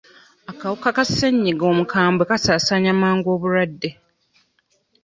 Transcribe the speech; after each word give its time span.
Akawuka 0.51 0.89
ka 0.95 1.03
ssennyiga 1.07 1.63
omukwambwe 1.71 2.23
kasaasaanya 2.29 2.91
mangu 3.01 3.27
obulwadde. 3.35 3.89